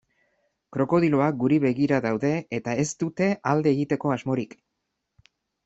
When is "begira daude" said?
1.65-2.33